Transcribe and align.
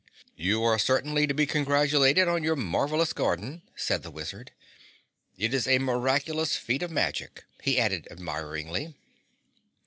"You 0.35 0.63
are 0.63 0.79
certainly 0.79 1.27
to 1.27 1.33
be 1.35 1.45
congratulated 1.45 2.27
on 2.27 2.43
your 2.43 2.55
marvelous 2.55 3.13
garden," 3.13 3.61
said 3.75 4.01
the 4.01 4.09
Wizard. 4.09 4.49
"It 5.37 5.53
is 5.53 5.67
a 5.67 5.77
miraculous 5.77 6.55
feat 6.55 6.81
of 6.81 6.89
magic," 6.89 7.43
he 7.61 7.79
added 7.79 8.07
admiringly. 8.09 8.95